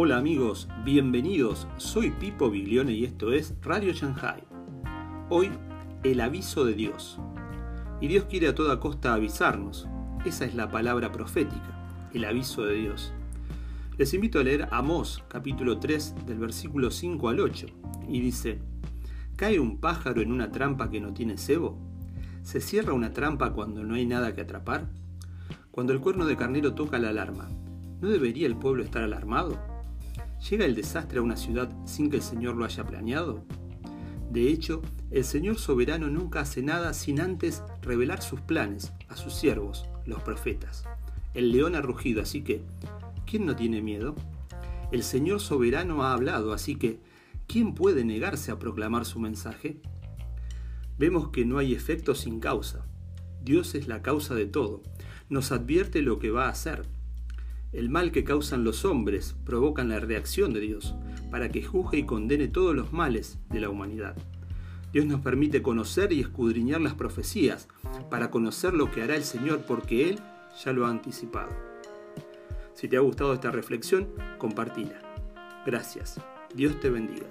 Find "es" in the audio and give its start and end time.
3.32-3.56, 10.44-10.54, 53.74-53.86